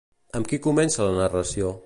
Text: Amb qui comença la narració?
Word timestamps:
Amb 0.39 0.49
qui 0.53 0.59
comença 0.69 1.07
la 1.09 1.15
narració? 1.21 1.75